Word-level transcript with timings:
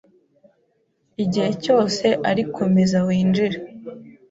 Igihe 1.23 1.51
cyose 1.63 2.05
ari 2.29 2.43
komeza 2.55 2.97
winjire 3.07 3.57